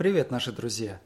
[0.00, 0.98] Привет, наши друзья!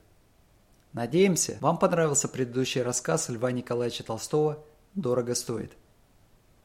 [0.93, 4.65] Надеемся, вам понравился предыдущий рассказ Льва Николаевича Толстого
[4.95, 5.73] «Дорого стоит».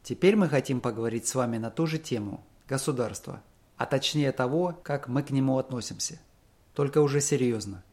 [0.04, 3.42] Теперь мы хотим поговорить с вами на ту же тему– государство,
[3.78, 6.20] а точнее того, как мы к нему относимся.
[6.76, 7.84] Только уже серьезно.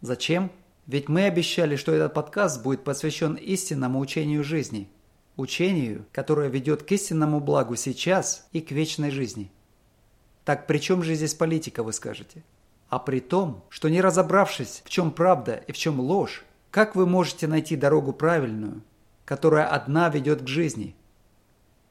[0.00, 0.52] Зачем?
[0.86, 4.88] Ведь мы обещали, что этот подкаст будет посвящен истинному учению жизни.
[5.34, 9.50] Учению, которое ведет к истинному благу сейчас и к вечной жизни.
[10.44, 12.44] Так при чем же здесь политика, вы скажете?
[12.92, 17.06] А при том, что не разобравшись, в чем правда и в чем ложь, как вы
[17.06, 18.82] можете найти дорогу правильную,
[19.24, 20.94] которая одна ведет к жизни?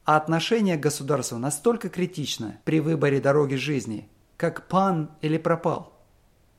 [0.04, 5.92] А отношение к государству настолько критично при выборе дороги жизни, как пан или пропал.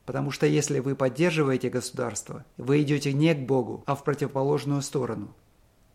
[0.05, 5.33] Потому что если вы поддерживаете государство, вы идете не к Богу, а в противоположную сторону.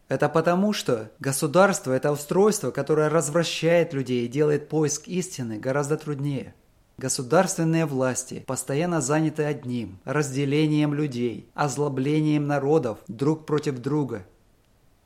[0.08, 6.54] Это потому, что государство– это устройство, которое развращает людей и делает поиск истины гораздо труднее–
[6.98, 14.26] Государственные власти постоянно заняты одним– разделением людей, озлоблением народов друг против друга.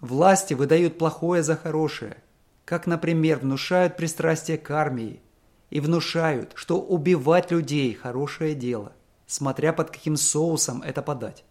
[0.01, 2.17] Власти выдают плохое за хорошее,
[2.65, 5.21] как, например, внушают пристрастие к армии
[5.69, 8.93] и внушают, что убивать людей– хорошее дело,
[9.27, 11.45] смотря под каким соусом это подать.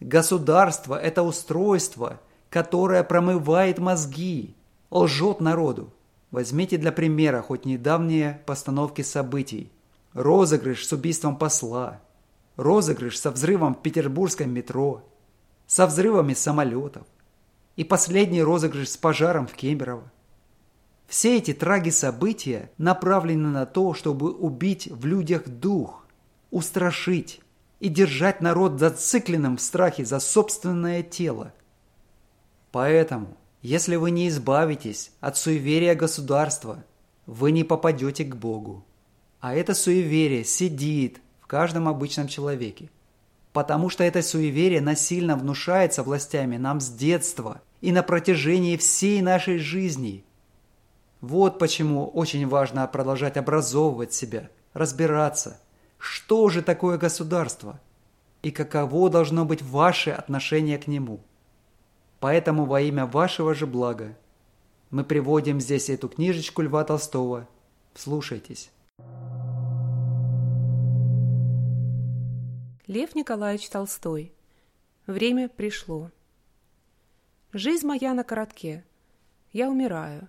[0.00, 4.54] Государство– это устройство, которое промывает мозги,
[4.90, 5.92] лжет народу,
[6.34, 9.70] Возьмите для примера хоть недавние постановки событий.
[10.14, 12.00] Розыгрыш с убийством посла,
[12.56, 15.08] розыгрыш со взрывом в петербургском метро,
[15.68, 17.06] со взрывами самолетов
[17.76, 20.10] и последний розыгрыш с пожаром в Кемерово.
[21.06, 26.04] Все эти траги события направлены на то, чтобы убить в людях дух,
[26.50, 27.42] устрашить
[27.78, 31.54] и держать народ зацикленным в страхе за собственное тело.
[32.72, 36.84] Поэтому если вы не избавитесь от суеверия государства,
[37.24, 38.84] вы не попадете к Богу.
[39.40, 42.90] А это суеверие сидит в каждом обычном человеке.
[43.54, 49.56] Потому что это суеверие насильно внушается властями нам с детства и на протяжении всей нашей
[49.56, 50.26] жизни.
[51.22, 55.58] Вот почему очень важно продолжать образовывать себя, разбираться,
[55.96, 57.80] что же такое государство
[58.42, 61.20] и каково должно быть ваше отношение к нему.
[62.24, 64.16] Поэтому во имя вашего же блага
[64.88, 67.46] мы приводим здесь эту книжечку Льва Толстого.
[67.92, 68.70] Вслушайтесь.
[72.86, 74.32] Лев Николаевич Толстой.
[75.06, 76.10] Время пришло.
[77.52, 78.86] Жизнь моя на коротке.
[79.52, 80.26] Я умираю.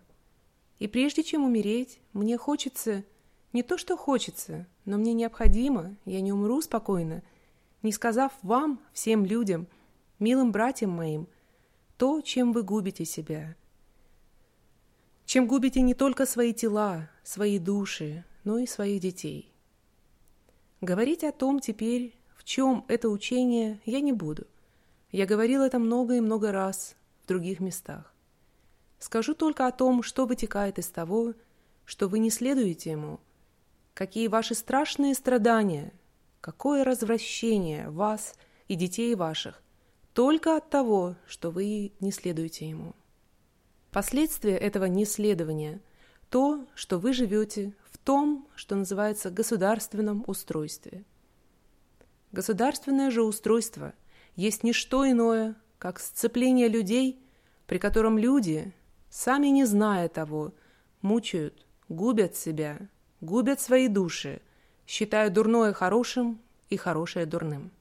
[0.80, 3.06] И прежде чем умереть, мне хочется...
[3.54, 7.24] Не то, что хочется, но мне необходимо, я не умру спокойно,
[7.84, 9.68] не сказав вам, всем людям,
[10.20, 11.30] милым братьям моим,
[11.98, 13.56] то, чем вы губите себя.
[15.26, 19.52] Чем губите не только свои тела, свои души, но и своих детей.
[20.82, 24.46] Говорить о том теперь, в чем это учение, я не буду.
[25.12, 28.14] Я говорил это много и много раз в других местах.
[29.00, 31.34] Скажу только о том, что вытекает из того,
[31.86, 33.20] что вы не следуете ему,
[33.94, 35.94] какие ваши страшные страдания,
[36.42, 38.36] какое развращение вас
[38.68, 39.62] и детей ваших,
[40.16, 42.96] только от того, что вы не следуете ему.
[43.92, 45.81] Последствия этого неследования–
[46.30, 51.03] то, что вы живете в том, что называется государственном устройстве.
[52.31, 53.94] Государственное же устройство
[54.38, 57.22] есть не что иное, как сцепление людей,
[57.68, 58.74] при котором люди,
[59.09, 60.53] сами не зная того,
[61.02, 62.80] мучают, губят себя,
[63.20, 64.42] губят свои души,
[64.88, 66.40] считая дурное хорошим
[66.70, 67.72] и хорошее дурным.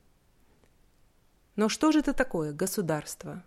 [1.56, 3.42] Но что же это такое государство?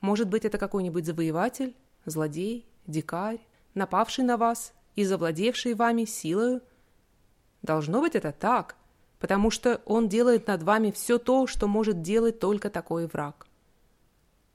[0.00, 3.40] Может быть, это какой-нибудь завоеватель, злодей, дикарь,
[3.74, 6.60] напавший на вас и завладевший вами силою?
[7.62, 8.76] Должно быть это так,
[9.18, 13.46] потому что он делает над вами все то, что может делать только такой враг.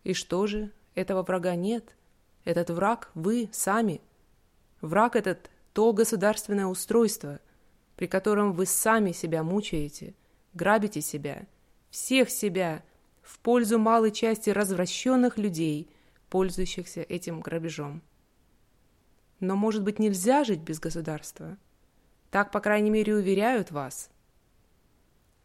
[0.03, 1.95] И что же, этого врага нет.
[2.43, 4.01] Этот враг вы сами.
[4.81, 7.39] Враг этот– то государственное устройство,
[7.95, 10.13] при котором вы сами себя мучаете,
[10.53, 11.47] грабите себя–
[11.91, 12.83] всех себя
[13.21, 15.89] в пользу малой части развращенных людей,
[16.29, 18.01] пользующихся этим грабежом.
[19.39, 21.57] Но, может быть, нельзя жить без государства?
[22.31, 24.09] Так, по крайней мере, уверяют вас.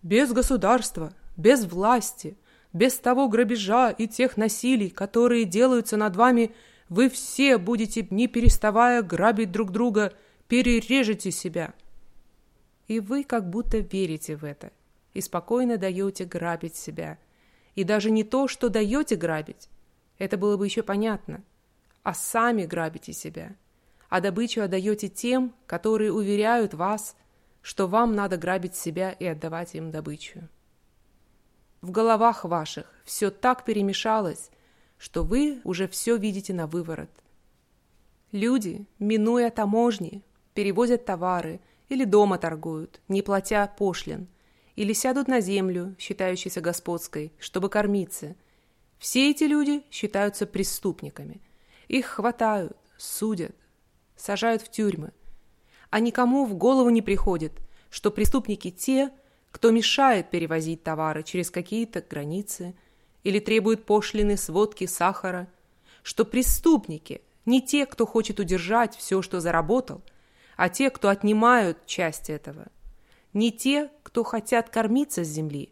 [0.02, 2.36] Без государства, без власти,
[2.72, 6.54] без того грабежа и тех насилий, которые делаются над вами,
[6.88, 10.12] вы все будете, не переставая грабить друг друга,
[10.46, 11.74] перережете себя.
[12.86, 14.70] И вы как будто верите в это–
[15.16, 17.18] и спокойно даете грабить себя.
[17.74, 19.70] И даже не то, что даете грабить,
[20.18, 21.42] это было бы еще понятно,
[22.02, 23.56] а сами грабите себя,
[24.10, 27.16] а добычу отдаете тем, которые уверяют вас,
[27.62, 30.48] что вам надо грабить себя и отдавать им добычу.
[31.80, 34.50] В головах ваших все так перемешалось,
[34.98, 37.10] что вы уже все видите на выворот.
[38.32, 40.22] Люди, минуя таможни,
[40.52, 44.28] перевозят товары или дома торгуют, не платя пошлин,
[44.76, 48.36] или сядут на землю, считающейся господской, чтобы кормиться.
[48.98, 51.40] Все эти люди считаются преступниками.
[51.88, 53.56] Их хватают, судят,
[54.16, 55.12] сажают в тюрьмы–
[55.90, 57.52] а никому в голову не приходит,
[57.90, 59.10] что преступники те,
[59.50, 62.74] кто мешает перевозить товары через какие-то границы
[63.24, 65.48] или требует пошлины сводки сахара,
[66.02, 70.02] что преступники не те, кто хочет удержать все, что заработал,
[70.56, 72.66] а те, кто отнимают часть этого,
[73.36, 75.70] не те, кто хотят кормиться с земли,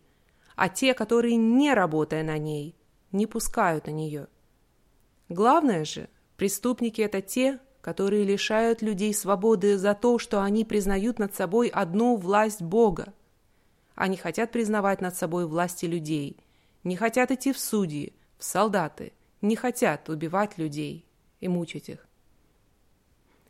[0.55, 2.77] а те, которые, не работая на ней,
[3.11, 4.29] не пускают на нее.
[5.31, 11.35] Главное же, преступники– это те, которые лишают людей свободы за то, что они признают над
[11.35, 13.15] собой одну власть Бога.
[13.95, 16.37] Они хотят признавать над собой власти людей,
[16.83, 21.07] не хотят идти в судьи, в солдаты, не хотят убивать людей
[21.41, 22.07] и мучить их.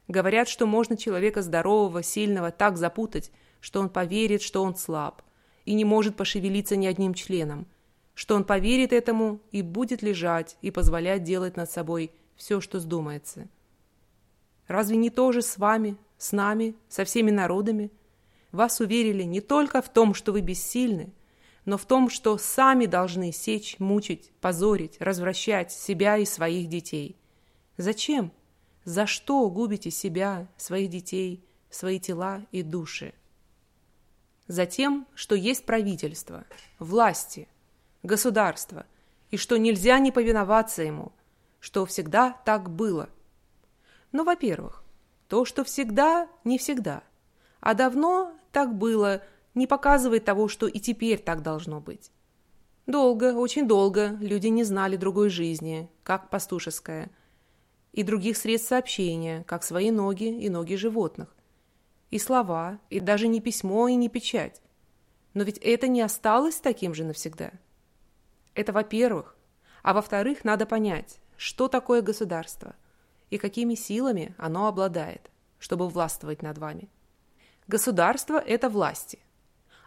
[0.07, 3.33] Говорят, что можно человека здорового, сильного так запутать,
[3.65, 5.23] что он поверит, что он слаб,
[5.65, 7.67] и не может пошевелиться ни одним членом,
[8.13, 13.49] что он поверит этому и будет лежать и позволять делать над собой все, что вздумается.
[14.69, 17.91] Разве не то же с вами, с нами, со всеми народами?
[18.53, 21.15] Вас уверили не только в том, что вы бессильны,
[21.65, 27.17] но в том, что сами должны сечь, мучить, позорить, развращать себя и своих детей.
[27.79, 28.31] Зачем?
[28.85, 33.15] За что губите себя, своих детей, свои тела и души?
[34.47, 36.45] Затем, что есть правительство,
[36.79, 37.49] власти,
[38.03, 38.87] государство,
[39.31, 41.13] и что нельзя не повиноваться ему,
[41.61, 43.09] что всегда так было–
[44.15, 44.85] ну, во-первых,
[45.27, 47.03] то, что всегда, не всегда.
[47.59, 49.23] А давно так было,
[49.55, 52.13] не показывает того, что и теперь так должно быть.
[52.87, 57.11] Долго, очень долго люди не знали другой жизни, как пастушеская,
[57.91, 61.35] и других средств сообщения, как свои ноги и ноги животных,
[62.15, 64.63] и слова, и даже не письмо и не печать.
[65.35, 67.51] Но ведь это не осталось таким же навсегда.
[68.55, 69.37] Это во-первых.
[69.83, 72.75] А во-вторых, надо понять, что такое государство–
[73.35, 75.29] и какими силами оно обладает,
[75.59, 76.89] чтобы властвовать над вами.
[77.67, 79.19] Государство– это власти,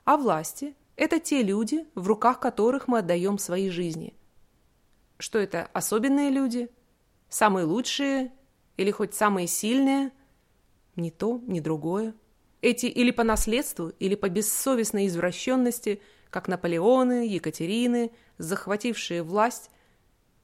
[0.03, 4.15] а власти– это те люди, в руках которых мы отдаем свои жизни.
[5.18, 6.69] Что это особенные люди?
[7.29, 8.33] Самые лучшие
[8.75, 10.12] или хоть самые сильные?
[10.98, 12.14] Ни то, ни другое.
[12.62, 19.70] Эти или по наследству, или по бессовестной извращенности, как Наполеоны, Екатерины, захватившие власть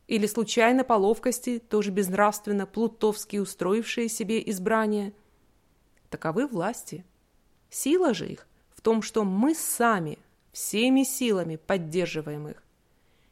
[0.07, 5.13] или случайно по ловкости, тоже безнравственно, плутовски устроившие себе избрание.
[6.09, 7.03] Таковы власти.
[7.71, 10.19] Сила же их в том, что мы сами
[10.51, 12.63] всеми силами поддерживаем их.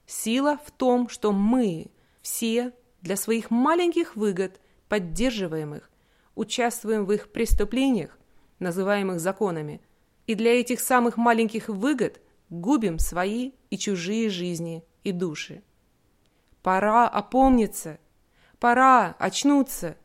[0.07, 1.91] Сила в том, что мы
[2.23, 4.59] все для своих маленьких выгод
[4.89, 5.90] поддерживаем их,
[6.35, 8.17] участвуем в их преступлениях,
[8.59, 9.81] называемых законами,
[10.27, 15.63] и для этих самых маленьких выгод губим свои и чужие жизни и души.
[16.61, 17.99] Пора опомниться,
[18.59, 19.97] пора очнуться.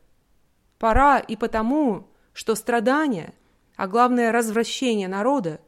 [0.79, 3.33] Пора и потому, что страдания,
[3.75, 5.59] а главное развращение народа,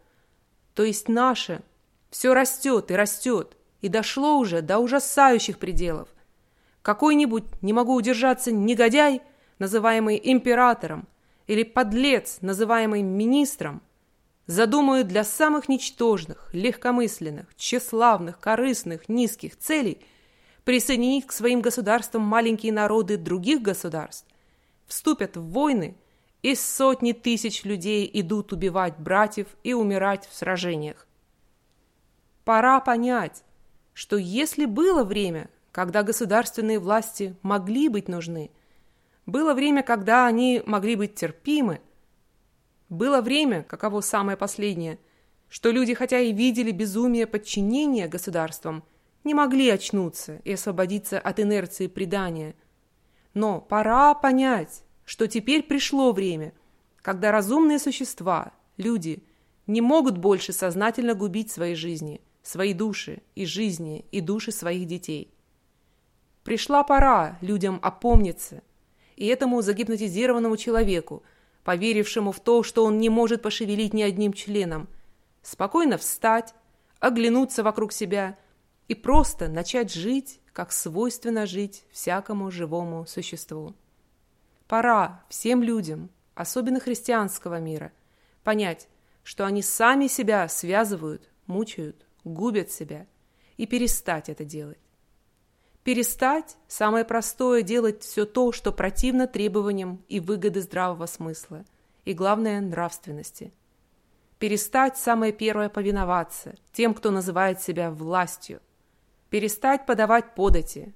[0.73, 1.61] то есть наше,
[2.09, 6.09] все растет и растет, и дошло уже до ужасающих пределов.
[6.81, 9.21] Какой-нибудь, не могу удержаться, негодяй,
[9.59, 11.07] называемый императором,
[11.47, 13.81] или подлец, называемый министром,
[14.47, 19.99] задумают для самых ничтожных, легкомысленных, тщеславных, корыстных, низких целей–
[20.69, 24.27] присоединить к своим государствам маленькие народы других государств,
[24.85, 25.95] вступят в войны,
[26.43, 31.07] и сотни тысяч людей идут убивать братьев и умирать в сражениях.
[32.45, 33.43] Пора понять,
[33.95, 38.51] что если было время, когда государственные власти могли быть нужны,
[39.29, 41.81] было время, когда они могли быть терпимы,
[42.89, 44.99] было время, каково самое последнее,
[45.47, 48.83] что люди, хотя и видели безумие подчинения государствам,
[49.23, 52.55] не могли очнуться и освободиться от инерции предания.
[53.33, 56.53] Но пора понять, что теперь пришло время,
[57.01, 59.23] когда разумные существа, люди,
[59.67, 65.33] не могут больше сознательно губить свои жизни, свои души и жизни и души своих детей.
[66.43, 68.63] Пришла пора людям опомниться,
[69.19, 71.21] и этому загипнотизированному человеку,
[71.63, 74.89] поверившему в то, что он не может пошевелить ни одним членом,
[75.43, 76.55] спокойно встать,
[76.99, 78.35] оглянуться вокруг себя–
[78.89, 83.75] и просто начать жить, как свойственно жить всякому живому существу.
[84.67, 87.93] Пора всем людям, особенно христианского мира,
[88.43, 88.89] понять,
[89.23, 93.05] что они сами себя связывают, мучают, губят себя,
[93.57, 94.79] и перестать это делать.
[95.89, 101.65] Перестать– самое простое– делать все то, что противно требованиям и выгоды здравого смысла,
[102.05, 103.51] и, главное, нравственности.
[104.37, 108.61] Перестать– самое первое– повиноваться тем, кто называет себя властью.
[109.31, 110.93] Перестать подавать подати.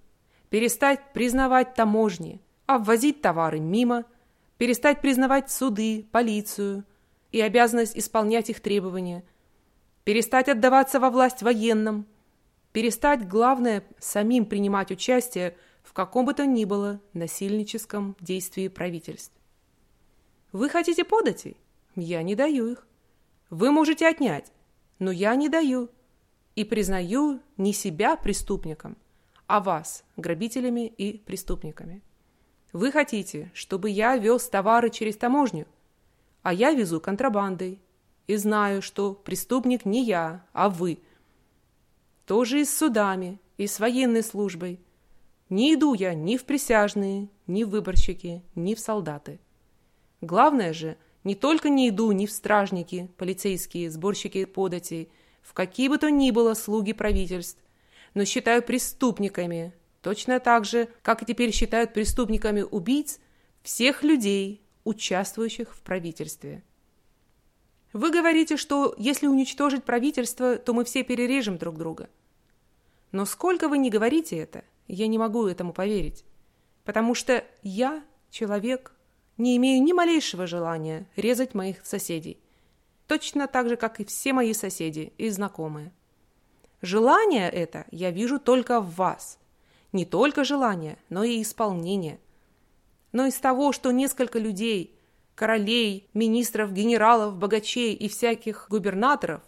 [0.51, 4.05] Перестать признавать таможни, обвозить товары мимо.
[4.59, 6.83] Перестать признавать суды, полицию
[7.31, 9.23] и обязанность исполнять их требования.
[10.03, 12.05] Перестать отдаваться во власть военным–
[12.73, 19.31] Перестать, главное, самим принимать участие в каком бы то ни было насильническом действии правительств.
[20.51, 21.55] Вы хотите податей?
[21.95, 22.87] Я не даю их.
[23.51, 24.51] Вы можете отнять,
[24.97, 25.89] но я не даю.
[26.55, 28.97] И признаю не себя преступником,
[29.45, 32.01] а вас грабителями и преступниками.
[32.71, 35.67] Вы хотите, чтобы я вез товары через таможню,
[36.41, 37.79] а я везу контрабандой.
[38.25, 40.99] И знаю, что преступник не я, а вы–
[42.25, 44.79] тоже и с судами, и с военной службой.
[45.49, 49.39] Не иду я ни в присяжные, ни в выборщики, ни в солдаты.
[50.21, 55.09] Главное же, не только не иду ни в стражники, полицейские, сборщики податей,
[55.41, 57.61] в какие бы то ни было слуги правительств,
[58.13, 63.19] но считаю преступниками, точно так же, как и теперь считают преступниками убийц,
[63.63, 66.63] всех людей, участвующих в правительстве.
[67.93, 72.09] Вы говорите, что если уничтожить правительство, то мы все перережем друг друга.
[73.11, 76.25] Но сколько вы не говорите это, я не могу этому поверить.
[76.83, 78.91] Потому что я, человек,
[79.37, 82.39] не имею ни малейшего желания резать моих соседей.
[83.05, 85.91] Точно так же, как и все мои соседи и знакомые.
[86.81, 89.37] Желание это я вижу только в вас.
[89.91, 92.19] Не только желание, но и исполнение.
[93.11, 94.97] Но из того, что несколько людей–
[95.35, 99.41] королей, министров, генералов, богачей и всяких губернаторов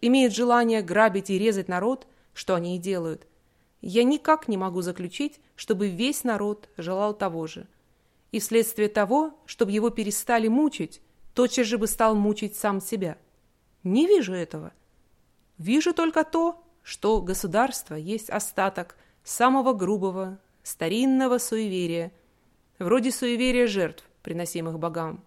[0.00, 3.26] имеют желание грабить и резать народ, что они и делают,
[3.80, 7.66] я никак не могу заключить, чтобы весь народ желал того же.
[8.32, 11.00] И вследствие того, чтобы его перестали мучить,
[11.34, 13.16] тотчас же бы стал мучить сам себя.
[13.84, 14.72] Не вижу этого.
[15.56, 22.12] Вижу только то, что государство есть остаток самого грубого, старинного суеверия,
[22.78, 25.24] вроде суеверия жертв, приносимых богам,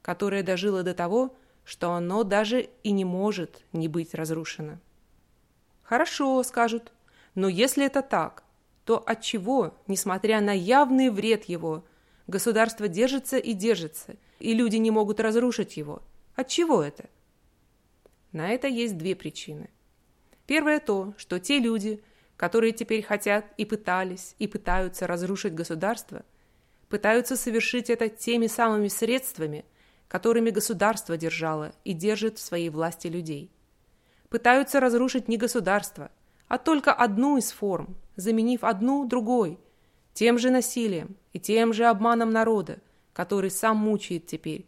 [0.00, 1.34] которое дожило до того,
[1.64, 4.78] что оно даже и не может не быть разрушено.
[5.82, 6.92] Хорошо, скажут,
[7.34, 8.44] но если это так,
[8.84, 11.84] то от чего, несмотря на явный вред его,
[12.28, 16.00] государство держится и держится, и люди не могут разрушить его?
[16.36, 17.10] От чего это?
[18.30, 19.68] На это есть две причины.
[20.46, 22.00] Первое то, что те люди,
[22.36, 26.22] которые теперь хотят и пытались, и пытаются разрушить государство–
[26.94, 29.64] пытаются совершить это теми самыми средствами,
[30.06, 33.50] которыми государство держало и держит в своей власти людей.
[34.28, 36.12] Пытаются разрушить не государство,
[36.46, 39.58] а только одну из форм, заменив одну другой,
[40.12, 42.78] тем же насилием и тем же обманом народа,
[43.12, 44.64] который сам мучает теперь,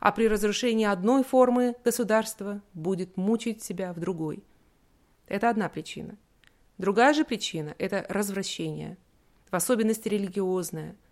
[0.00, 4.42] а при разрушении одной формы государства будет мучить себя в другой.
[5.26, 6.16] Это одна причина.
[6.78, 8.96] Другая же причина– это развращение,
[9.50, 10.96] в особенности религиозное–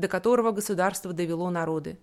[0.00, 1.98] до которого государство довело народы.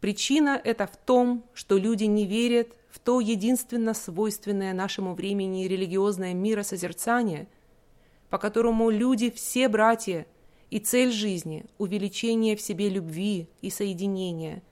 [0.00, 6.34] Причина это в том, что люди не верят в то единственно свойственное нашему времени религиозное
[6.34, 7.48] миросозерцание,
[8.28, 10.26] по которому люди все братья,
[10.70, 14.62] и цель жизни– увеличение в себе любви и соединения,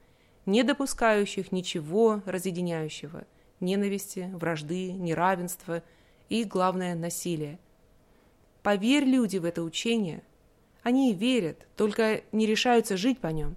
[0.47, 3.27] не допускающих ничего разъединяющего,
[3.61, 5.83] ненависти, вражды, неравенства
[6.31, 7.59] и, главное, насилия.
[8.63, 10.23] Поверь люди в это учение–
[10.83, 13.57] они верят, только не решаются жить по нем.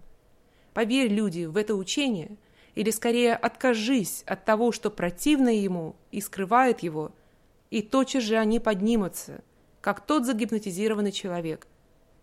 [0.73, 2.37] Поверь, люди, в это учение,
[2.75, 7.11] или скорее откажись от того, что противно ему и скрывает его,
[7.69, 9.43] и тотчас же они поднимутся,
[9.81, 11.67] как тот загипнотизированный человек,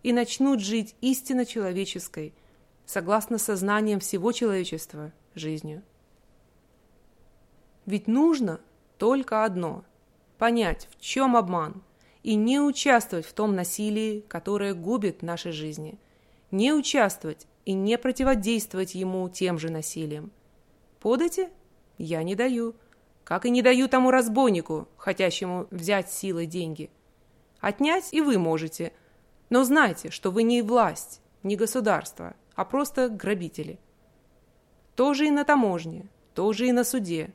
[0.02, 2.34] и начнут жить истинно человеческой,
[2.86, 5.82] согласно сознанием всего человечества, жизнью.
[7.86, 8.60] Ведь нужно
[8.98, 9.84] только одно–
[10.38, 11.82] понять, в чем обман–
[12.22, 15.98] и не участвовать в том насилии, которое губит наши жизни.
[16.50, 20.30] Не участвовать и не противодействовать ему тем же насилием.
[21.00, 21.48] Подати?
[21.98, 22.74] Я не даю.
[23.24, 26.90] Как и не даю тому разбойнику, хотящему взять силой деньги.
[27.60, 28.92] Отнять и вы можете.
[29.50, 33.78] Но знайте, что вы не власть, не государство, а просто грабители.
[34.96, 37.32] Тоже и на таможне, тоже и на суде,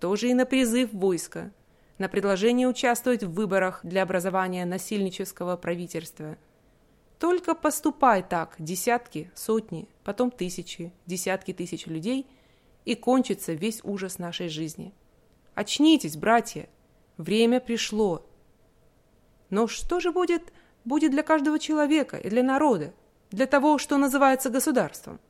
[0.00, 1.52] тоже и на призыв войска–
[2.02, 6.36] на предложение участвовать в выборах для образования насильнического правительства.
[7.20, 12.26] Только поступай так десятки, сотни, потом тысячи, десятки тысяч людей,
[12.84, 14.92] и кончится весь ужас нашей жизни.
[15.54, 16.68] Очнитесь, братья!
[17.18, 18.26] Время пришло.
[19.48, 20.52] Но что же будет,
[20.84, 22.92] будет для каждого человека и для народа,
[23.30, 25.20] для того, что называется государством?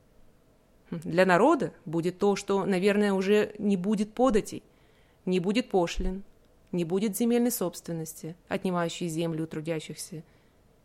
[0.90, 4.62] Хм, для народа будет то, что, наверное, уже не будет податей,
[5.26, 6.24] не будет пошлин,
[6.72, 10.24] не будет земельной собственности, отнимающей землю у трудящихся,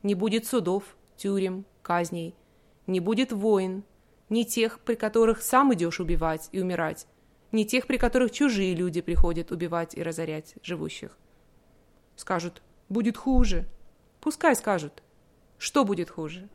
[0.03, 0.84] не будет судов,
[1.15, 2.36] тюрем, казней,
[2.86, 3.84] не будет войн,
[4.29, 7.08] ни тех, при которых сам идешь убивать и умирать,
[7.51, 11.17] ни тех, при которых чужие люди приходят убивать и разорять живущих.
[12.15, 13.67] Скажут, будет хуже.
[14.20, 15.03] Пускай скажут.
[15.58, 16.50] Что будет хуже?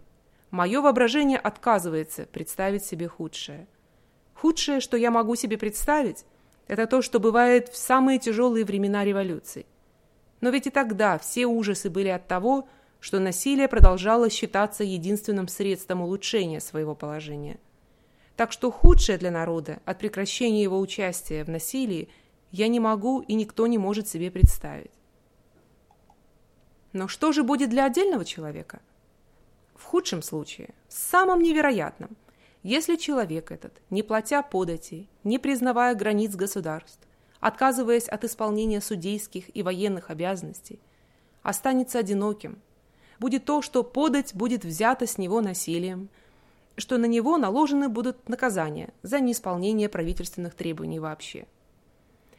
[0.50, 3.66] Мое воображение отказывается представить себе худшее.
[4.34, 6.26] Худшее, что я могу себе представить,
[6.72, 9.66] это то, что бывает в самые тяжелые времена революции.
[10.40, 12.66] Но ведь и тогда все ужасы были от того,
[12.98, 17.60] что насилие продолжало считаться единственным средством улучшения своего положения.
[18.36, 22.08] Так что худшее для народа от прекращения его участия в насилии
[22.50, 24.92] я не могу и никто не может себе представить.
[26.94, 28.80] Но что же будет для отдельного человека?
[29.74, 32.16] В худшем случае, самом невероятном,
[32.62, 37.00] если человек этот, не платя податей, не признавая границ государств,
[37.40, 40.78] отказываясь от исполнения судейских и военных обязанностей,
[41.42, 42.62] останется одиноким,
[43.18, 46.08] будет то, что подать будет взято с него насилием,
[46.76, 51.46] что на него наложены будут наказания за неисполнение правительственных требований вообще.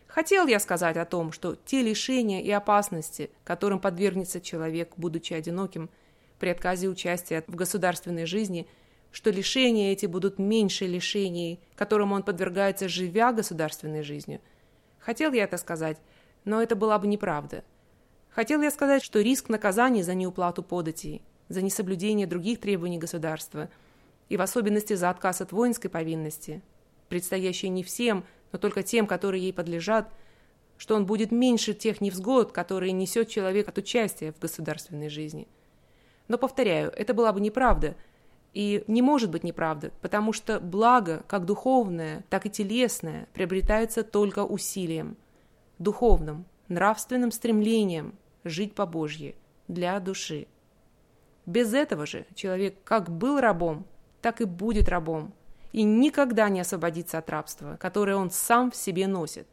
[0.08, 5.90] Хотел я сказать о том, что те лишения и опасности, которым подвергнется человек, будучи одиноким,
[6.40, 8.70] при отказе участия в государственной жизни–
[9.14, 14.42] что лишения эти будут меньше лишений, которым он подвергается, живя государственной жизнью.
[14.98, 16.00] Хотел я это сказать,
[16.46, 17.64] но это была бы неправда.
[18.32, 23.70] Хотел я сказать, что риск наказания за неуплату податей, за несоблюдение других требований государства
[24.30, 26.64] и в особенности за отказ от воинской повинности,
[27.08, 30.12] предстоящей не всем, но только тем, которые ей подлежат,
[30.76, 35.48] что он будет меньше тех невзгод, которые несет человек от участия в государственной жизни.
[36.28, 37.96] Но, повторяю, это была бы неправда–
[38.54, 44.44] и не может быть неправда, потому что благо, как духовное, так и телесное, приобретается только
[44.44, 45.18] усилием,
[45.80, 49.36] духовным, нравственным стремлением жить по Божье,
[49.68, 50.48] для души.
[51.46, 53.86] Без этого же человек как был рабом,
[54.22, 55.34] так и будет рабом,
[55.72, 59.48] и никогда не освободится от рабства, которое он сам в себе носит.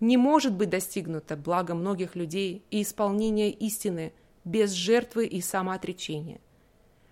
[0.00, 4.12] Не может быть достигнуто благо многих людей и исполнение истины
[4.44, 6.40] без жертвы и самоотречения.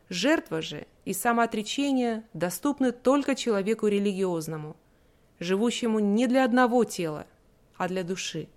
[0.09, 4.77] Жертва же и самоотречение доступны только человеку религиозному,
[5.41, 7.27] живущему не для одного тела,
[7.77, 8.49] а для души.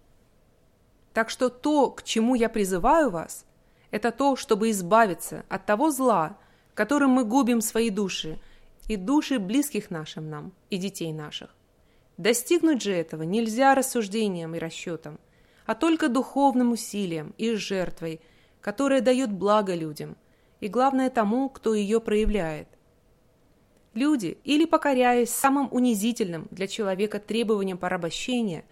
[1.14, 3.46] Так что то, к чему я призываю вас,
[3.90, 6.38] это то, чтобы избавиться от того зла,
[6.76, 8.40] которым мы губим свои души,
[8.88, 11.56] и души близких нашим нам, и детей наших.
[12.18, 15.20] Достигнуть же этого нельзя рассуждением и расчетом,
[15.66, 18.22] а только духовным усилием и жертвой,
[18.62, 20.16] которая дает благо людям–
[20.60, 22.68] и, главное, тому, кто ее проявляет.
[23.94, 28.66] Люди, или покоряясь самым унизительным для человека требованиям порабощения,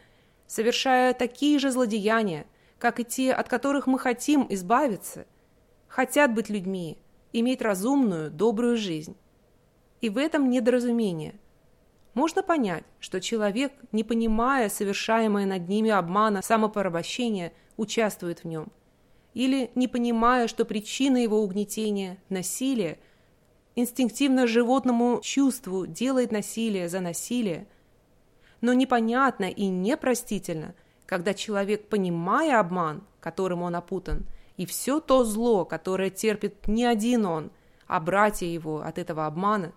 [0.45, 2.45] совершая такие же злодеяния,
[2.77, 5.25] как и те, от которых мы хотим избавиться,
[5.87, 6.97] хотят быть людьми,
[7.33, 9.15] иметь разумную, добрую жизнь.
[10.01, 11.35] И в этом недоразумение.
[12.13, 18.71] Можно понять, что человек, не понимая совершаемое над ними обмана самопорабощения, участвует в нем–
[19.37, 22.97] или, не понимая, что причина его угнетения– насилие,
[23.75, 27.67] инстинктивно животному чувству делает насилие за насилие.
[28.61, 30.73] Но непонятно и непростительно,
[31.05, 34.25] когда человек, понимая обман, которым он опутан,
[34.57, 37.51] и все то зло, которое терпит не один он,
[37.85, 39.71] а братья его от этого обмана,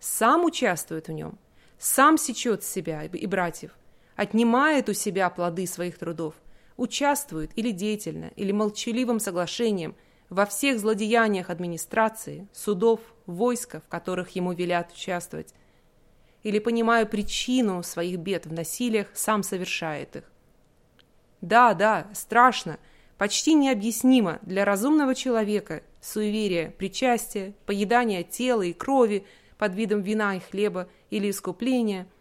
[0.00, 1.38] сам участвует в нем,
[1.78, 3.70] сам сечет себя и братьев,
[4.16, 6.34] отнимает у себя плоды своих трудов–
[6.78, 9.94] участвует или деятельно, или молчаливым соглашением
[10.30, 15.52] во всех злодеяниях администрации, судов, войска, в которых ему велят участвовать,
[16.42, 20.24] или, понимая причину своих бед в насилиях, сам совершает их.
[21.40, 22.78] Да, да, страшно,
[23.18, 30.40] почти необъяснимо для разумного человека суеверие, причастие, поедание тела и крови под видом вина и
[30.40, 32.06] хлеба или искупления–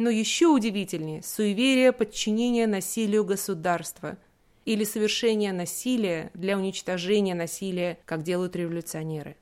[0.00, 4.16] но еще удивительнее– суеверие подчинения насилию государства
[4.64, 9.36] или совершение насилия для уничтожения насилия, как делают революционеры.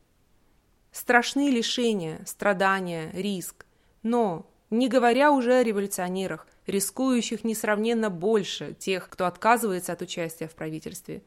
[0.90, 3.66] Страшные лишения, страдания, риск.
[4.02, 10.56] Но, не говоря уже о революционерах, рискующих несравненно больше тех, кто отказывается от участия в
[10.56, 11.22] правительстве.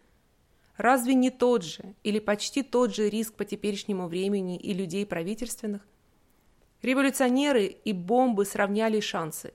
[0.76, 5.88] Разве не тот же или почти тот же риск по теперешнему времени и людей правительственных?
[6.82, 9.54] Революционеры и бомбы сравняли шансы.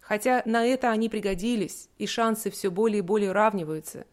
[0.00, 4.06] Хотя на это они пригодились, и шансы все более и более равниваются.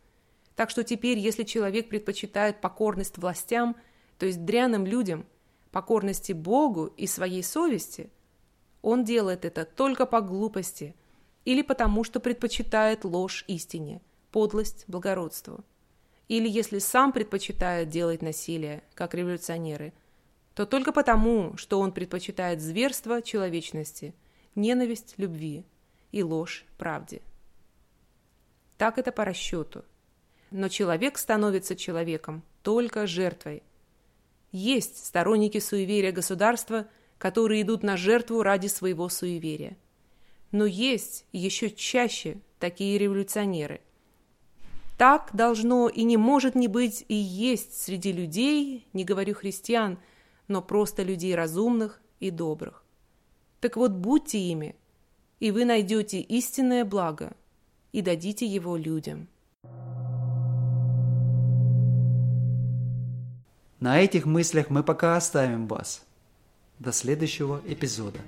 [0.55, 3.75] Так что теперь, если человек предпочитает покорность властям,
[4.19, 5.25] то есть дряным людям,
[5.71, 8.11] покорности Богу и своей совести,
[8.81, 10.95] он делает это только по глупости
[11.45, 15.63] или потому, что предпочитает ложь истине, подлость благородству.
[16.27, 19.93] Или если сам предпочитает делать насилие, как революционеры,
[20.53, 24.13] то только потому, что он предпочитает зверство человечности,
[24.55, 25.65] ненависть любви
[26.11, 27.21] и ложь правде.
[28.77, 29.85] Так это по расчету.
[30.49, 33.63] Но человек становится человеком только жертвой.
[34.51, 36.87] Есть сторонники суеверия государства,
[37.17, 39.77] которые идут на жертву ради своего суеверия.
[40.51, 43.79] Но есть еще чаще такие революционеры.
[44.97, 49.97] Так должно и не может не быть и есть среди людей, не говорю христиан,
[50.51, 52.83] но просто людей разумных и добрых.
[53.61, 54.75] Так вот будьте ими,
[55.39, 57.31] и вы найдете истинное благо
[57.93, 59.27] и дадите его людям.
[63.79, 66.05] На этих мыслях мы пока оставим вас.
[66.79, 68.19] До следующего эпизода.